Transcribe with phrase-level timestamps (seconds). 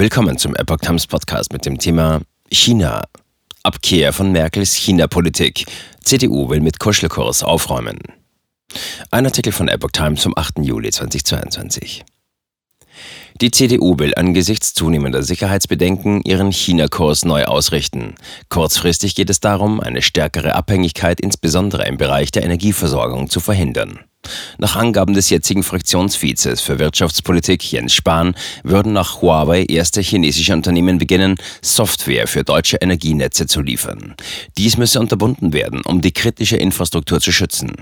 [0.00, 3.04] Willkommen zum Epoch Times Podcast mit dem Thema China.
[3.62, 5.66] Abkehr von Merkels China-Politik.
[6.02, 7.98] CDU will mit Kuschelkurs aufräumen.
[9.10, 10.60] Ein Artikel von Epoch Times vom 8.
[10.62, 12.02] Juli 2022.
[13.42, 18.14] Die CDU will angesichts zunehmender Sicherheitsbedenken ihren China-Kurs neu ausrichten.
[18.48, 24.00] Kurzfristig geht es darum, eine stärkere Abhängigkeit insbesondere im Bereich der Energieversorgung zu verhindern.
[24.58, 30.98] Nach Angaben des jetzigen Fraktionsvizes für Wirtschaftspolitik Jens Spahn würden nach Huawei erste chinesische Unternehmen
[30.98, 34.14] beginnen, Software für deutsche Energienetze zu liefern.
[34.58, 37.72] Dies müsse unterbunden werden, um die kritische Infrastruktur zu schützen.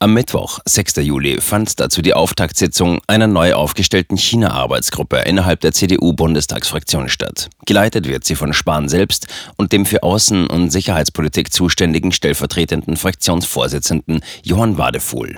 [0.00, 0.96] Am Mittwoch, 6.
[0.96, 7.48] Juli, fand dazu die Auftaktsitzung einer neu aufgestellten China-Arbeitsgruppe innerhalb der CDU-Bundestagsfraktion statt.
[7.64, 14.20] Geleitet wird sie von Spahn selbst und dem für Außen- und Sicherheitspolitik zuständigen stellvertretenden Fraktionsvorsitzenden
[14.42, 15.36] Johann Wadefuhl.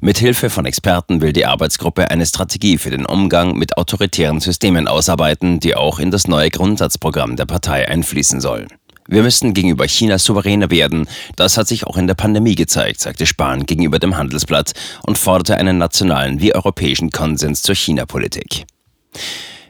[0.00, 5.60] Mithilfe von Experten will die Arbeitsgruppe eine Strategie für den Umgang mit autoritären Systemen ausarbeiten,
[5.60, 8.66] die auch in das neue Grundsatzprogramm der Partei einfließen soll.
[9.10, 11.08] Wir müssen gegenüber China souveräner werden.
[11.34, 15.56] Das hat sich auch in der Pandemie gezeigt, sagte Spahn gegenüber dem Handelsblatt und forderte
[15.56, 18.66] einen nationalen wie europäischen Konsens zur China-Politik.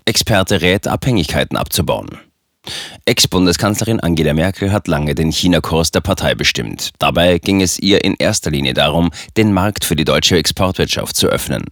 [0.04, 2.18] Experte rät, Abhängigkeiten abzubauen.
[3.04, 6.90] Ex-Bundeskanzlerin Angela Merkel hat lange den China-Kurs der Partei bestimmt.
[6.98, 11.28] Dabei ging es ihr in erster Linie darum, den Markt für die deutsche Exportwirtschaft zu
[11.28, 11.64] öffnen.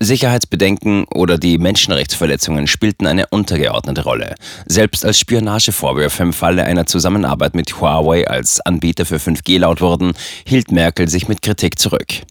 [0.00, 4.34] Sicherheitsbedenken oder die Menschenrechtsverletzungen spielten eine untergeordnete Rolle.
[4.66, 10.12] Selbst als Spionagevorwürfe im Falle einer Zusammenarbeit mit Huawei als Anbieter für 5G laut wurden,
[10.46, 12.24] hielt Merkel sich mit Kritik zurück.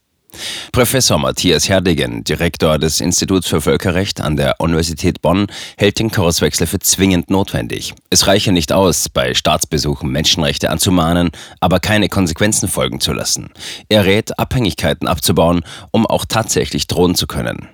[0.71, 6.67] Professor Matthias Herdegen, Direktor des Instituts für Völkerrecht an der Universität Bonn, hält den Kurswechsel
[6.67, 7.93] für zwingend notwendig.
[8.09, 13.49] Es reiche nicht aus, bei Staatsbesuchen Menschenrechte anzumahnen, aber keine Konsequenzen folgen zu lassen.
[13.89, 17.69] Er rät, Abhängigkeiten abzubauen, um auch tatsächlich drohen zu können.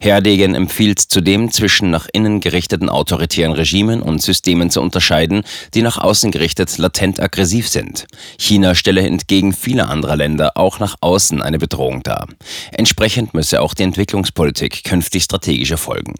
[0.00, 5.98] Herdegen empfiehlt zudem, zwischen nach innen gerichteten autoritären Regimen und Systemen zu unterscheiden, die nach
[5.98, 8.06] außen gerichtet latent aggressiv sind.
[8.38, 12.28] China stelle entgegen vieler anderer Länder auch nach außen eine Bedrohung dar.
[12.72, 16.14] Entsprechend müsse auch die Entwicklungspolitik künftig strategisch erfolgen.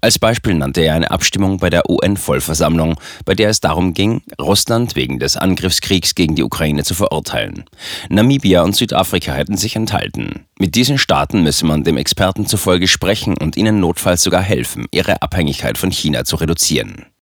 [0.00, 4.96] Als Beispiel nannte er eine Abstimmung bei der UN-Vollversammlung, bei der es darum ging, Russland
[4.96, 7.64] wegen des Angriffskriegs gegen die Ukraine zu verurteilen.
[8.08, 10.46] Namibia und Südafrika hätten sich enthalten.
[10.58, 15.22] Mit diesen Staaten müsse man dem Experten zufolge sprechen und ihnen notfalls sogar helfen, ihre
[15.22, 17.06] Abhängigkeit von China zu reduzieren.